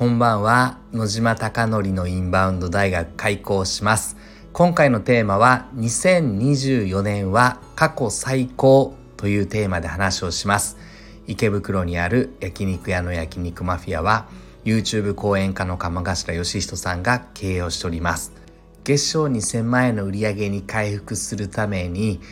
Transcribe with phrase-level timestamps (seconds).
[0.00, 0.78] こんばんは。
[0.94, 4.16] 野島貴則のインバウンド大学開校します。
[4.54, 10.78] 今回のテーマは2024年は過去最高というテーマで話をします。
[11.26, 14.26] 池袋にある焼肉屋の焼肉マフィアは
[14.64, 18.32] YouTube 講演家の鎌頭義人さんが経営をしております。
[18.84, 22.22] 月賞2000万円の売り上げに回復するために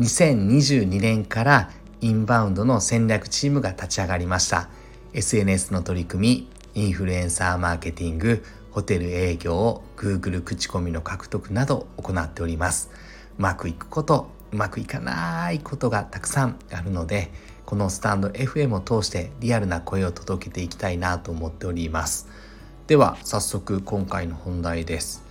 [0.00, 1.70] 2022年から
[2.02, 4.68] インバウンドの戦略チームが立ち上がりました。
[5.14, 12.90] SNS の取り組みインフルエンサーマーケティングホテル営業 Google 口コミの獲得など行っております。
[13.36, 17.32] うまくいくことうまくいかないことがたくさんあるので
[17.66, 22.28] このスタンド FM を通してリアルな声を届けていきたいなと思っております。
[22.86, 25.24] では早速今回の本題です。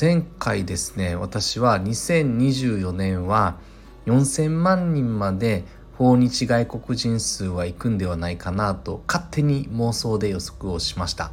[0.00, 3.58] 前回ですね私は2024年は
[4.06, 5.64] 4000万人まで
[5.98, 11.32] 訪日外国人数は行くんではないかなと勝手に妄想で予測をしました。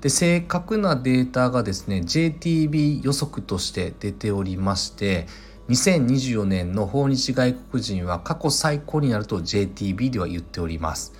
[0.00, 5.28] で正確なデータがですね JTB 予測として出ておりまして
[5.68, 11.14] 2024年の訪日外国人は過去最高になると JTB では言っております。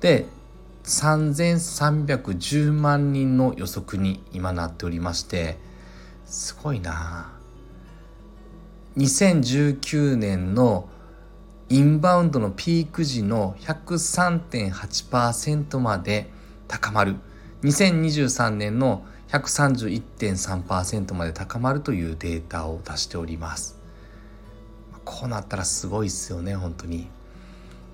[0.00, 0.26] で
[0.84, 5.58] 3310万人の予測に今なっておりまして
[6.24, 7.32] すごいな。
[8.96, 10.88] 2019年の
[11.72, 16.28] インバウンドのピーク時の103.8%まで
[16.68, 17.16] 高まる。
[17.62, 23.80] 2023年の131.3%まで高まるというデータを出しております。
[25.06, 27.08] こうなったらすごいですよね本当に。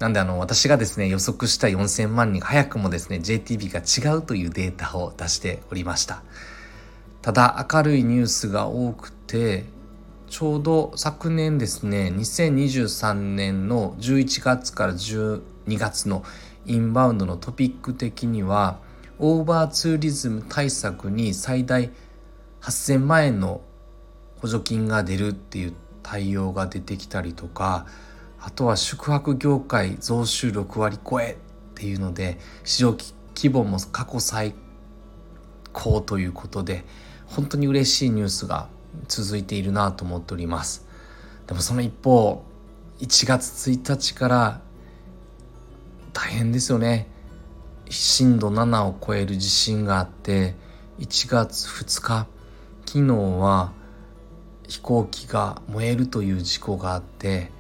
[0.01, 6.25] なんであの私がですね予測した4000万人早くもですね JTB が違うというデータを出しておりました。
[7.23, 9.67] ただ明るいニュースが多くて
[10.31, 15.41] ちょうど昨年ですね2023年の11月から12
[15.79, 16.23] 月の
[16.67, 18.79] インバウンドのトピック的には
[19.19, 21.91] オーバーツーリズム対策に最大
[22.61, 23.63] 8000万円の
[24.41, 27.87] 補助金が出るっていう対応が出てきたりとか
[28.41, 31.37] あとは宿泊業界増収6割超えっ
[31.75, 32.97] ていうので市場
[33.35, 34.55] 規模も過去最
[35.73, 36.85] 高ということで
[37.27, 38.69] 本当に嬉しいニュースが
[39.07, 40.87] 続いているなと思っております。
[41.47, 42.43] でもその一方
[43.01, 44.61] 1月1日から
[46.13, 47.09] 大変ですよね。
[47.91, 50.55] 震度7を超える地震があって
[50.99, 52.27] 1月2日
[52.87, 53.73] 昨日は
[54.67, 57.51] 飛行機が燃えるという事故があって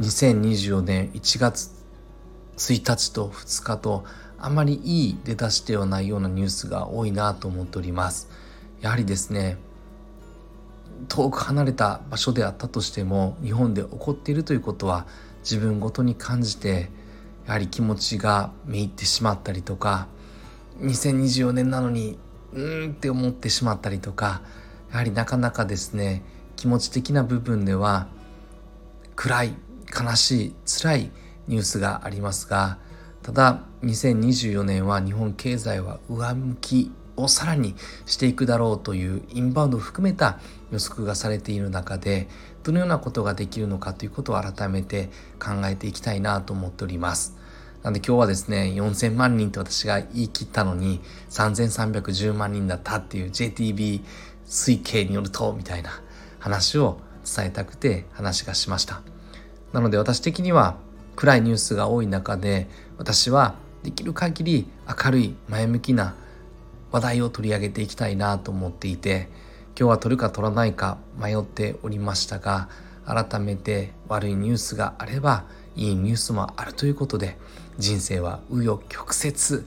[0.00, 1.70] 2024年1月
[2.56, 4.04] 1日と2日と
[4.38, 8.28] あまりいい出だしではないようなニュースが多いなと思っております。
[8.80, 9.58] やはりですね
[11.08, 15.06] 遠く離れた場所であったとしても日本で起こっているということは
[15.42, 16.90] 自分ごとに感じて
[17.46, 20.08] やはり気持ちがめいってしまったりとか
[20.80, 22.18] 2024年なのに
[22.52, 24.42] うーんって思ってしまったりとか
[24.90, 26.22] やはりなかなかですね
[26.56, 28.08] 気持ち的な部分では
[29.16, 29.54] 暗い
[29.90, 31.10] 悲しい辛い
[31.48, 32.78] ニュースがありますが
[33.22, 37.74] ただ2024年は日本経済は上向きをさらに
[38.06, 40.38] していくだろうというインバウンドを含めた
[40.70, 42.28] 予測がされている中で
[42.62, 47.36] どのようなことができるのかということを改めて考えていきたいなと思っております。
[47.82, 51.00] なんで今日はですね、4000万人と私が言い切ったのに
[51.30, 54.02] 3310万人だったっていう JTB
[54.46, 55.90] 推計によるとみたいな
[56.38, 59.00] 話を伝えたくて話がしました。
[59.72, 60.76] なので私的には
[61.16, 64.66] 暗いニュースが多い中で私はできる限り
[65.04, 66.14] 明るい前向きな
[66.92, 69.28] 話題を取り上げていきたいなと思っていて
[69.78, 72.68] 今日は取るか取らないか迷っておりましたが
[73.06, 75.44] 改めて悪いニュースがあれば
[75.76, 77.38] いいニュースもあるということで
[77.78, 79.64] 人生は紆余曲折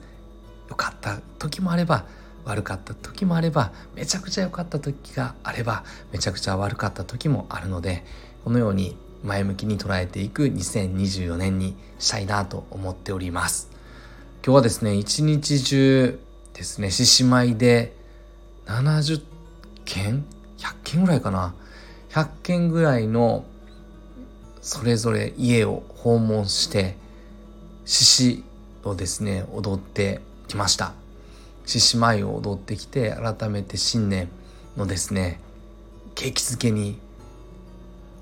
[0.70, 2.06] 良かった時もあれば
[2.46, 8.04] 悪かった時もあればめちゃくちゃ良かった時があればめちゃくちゃ悪かった時もあるので
[8.44, 13.70] このように前向きに捉えていく2024年にしたいなと思っております。
[14.46, 16.20] 今日はですね一日中
[16.54, 16.92] ですね。
[16.92, 17.96] 獅子舞で
[18.66, 19.24] 70
[19.86, 20.26] 件
[20.58, 21.54] ？100件ぐらいかな。
[22.12, 23.44] 100件ぐらいの
[24.62, 26.96] それぞれ家を訪問して
[27.86, 28.44] 獅子
[28.84, 30.94] をですね踊ってきました。
[31.66, 34.30] 獅子舞を踊ってきて改めて新年
[34.78, 35.40] のですね
[36.16, 37.00] 景気づけに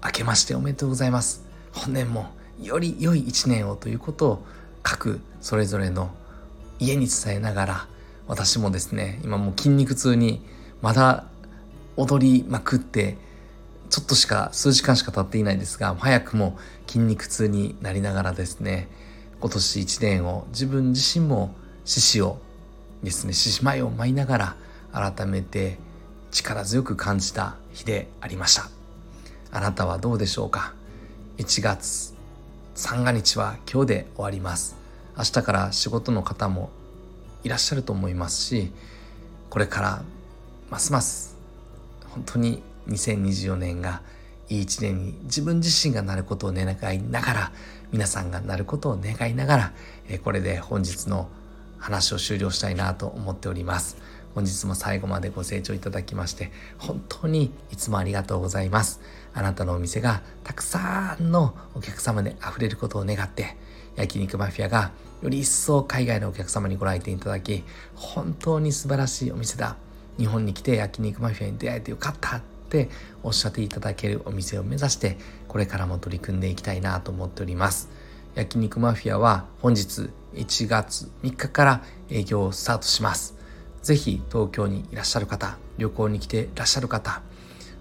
[0.03, 1.43] 明けましておめでとうございます。
[1.73, 2.31] 本年も
[2.61, 4.45] より良い一年をということを
[4.83, 6.11] 各それぞれの
[6.79, 7.87] 家に伝えながら
[8.27, 10.41] 私もですね今もう筋肉痛に
[10.81, 11.25] まだ
[11.97, 13.17] 踊りまくって
[13.89, 16.57] ちょっとしか数時間しか経っていないですが早くも
[16.87, 18.87] 筋肉痛になりながらですね
[19.39, 21.53] 今年1年を自分自身も
[21.83, 22.37] 獅子を
[23.03, 24.55] ですね獅子舞を舞いながら
[24.93, 25.77] 改めて
[26.31, 28.69] 力強く感じた日でありました。
[29.51, 30.73] あなたはどうでしょうか
[31.37, 32.13] ？1月
[32.73, 34.77] 三が日は今日で終わります。
[35.17, 36.69] 明日から仕事の方も
[37.43, 38.71] いらっしゃると思いますし
[39.49, 40.03] これから
[40.69, 41.37] ますます
[42.09, 44.01] 本当に2024年が
[44.49, 47.51] いい一年に自分自身がなることを願いながら
[47.91, 49.73] 皆さんがなることを願いながら
[50.23, 51.29] これで本日の
[51.77, 53.97] 話を終了したいなと思っております。
[54.35, 59.01] 本日も最後までご清聴いただきまして本当にいつもありがとうございます。
[59.33, 63.57] あなたのお店がたくさんのお客様で溢れることを願って
[63.95, 64.91] 焼肉マフィアが
[65.21, 67.63] より一層海外のお客様にご来店いただき
[67.95, 69.77] 本当に素晴らしいお店だ。
[70.17, 72.89] 日本に来て焼肉マフィアに出会えてよかったって
[73.23, 75.17] おっしゃっていただけるお店を目指して
[75.47, 77.89] これからも取り組んでいきたいなと思っております。
[78.35, 83.41] 焼肉マフィアは本日1月3日から営業をスタートします。
[83.81, 87.21] ぜひ東京にいらっしゃる方旅行に来ていらっしゃる方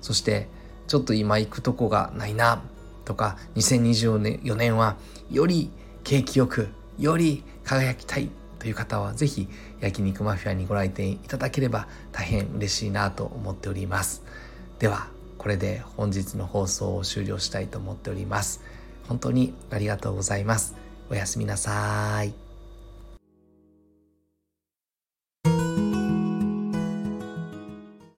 [0.01, 0.49] そして
[0.87, 2.63] ちょっと今行くとこがないな
[3.05, 4.97] とか2024年は
[5.31, 5.71] より
[6.05, 6.69] 景気よく
[6.99, 9.49] より輝きたいという方はぜひ
[9.81, 14.23] 焼肉マフィアにご来店いただければ大変嬉しいなと思っております。
[14.79, 15.09] では
[15.39, 18.61] これで本日の放送を終了したいと思っております。
[19.09, 20.75] 本当にありがとうございます。
[21.11, 22.50] おやすみなさい。